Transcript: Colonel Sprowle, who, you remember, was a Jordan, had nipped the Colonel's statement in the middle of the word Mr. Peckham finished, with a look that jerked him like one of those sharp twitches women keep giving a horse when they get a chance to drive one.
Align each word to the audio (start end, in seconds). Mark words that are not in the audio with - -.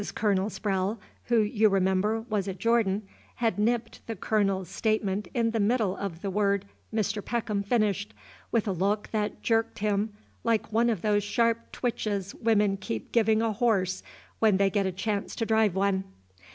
Colonel 0.15 0.49
Sprowle, 0.49 0.97
who, 1.25 1.41
you 1.41 1.69
remember, 1.69 2.21
was 2.21 2.47
a 2.47 2.55
Jordan, 2.55 3.03
had 3.35 3.59
nipped 3.59 4.01
the 4.07 4.15
Colonel's 4.15 4.67
statement 4.67 5.27
in 5.35 5.51
the 5.51 5.59
middle 5.59 5.95
of 5.95 6.23
the 6.23 6.31
word 6.31 6.65
Mr. 6.91 7.23
Peckham 7.23 7.61
finished, 7.61 8.15
with 8.51 8.67
a 8.67 8.71
look 8.71 9.09
that 9.11 9.43
jerked 9.43 9.77
him 9.77 10.15
like 10.43 10.73
one 10.73 10.89
of 10.89 11.03
those 11.03 11.23
sharp 11.23 11.71
twitches 11.71 12.33
women 12.33 12.77
keep 12.77 13.11
giving 13.11 13.43
a 13.43 13.53
horse 13.53 14.01
when 14.39 14.57
they 14.57 14.71
get 14.71 14.87
a 14.87 14.91
chance 14.91 15.35
to 15.35 15.45
drive 15.45 15.75
one. 15.75 16.03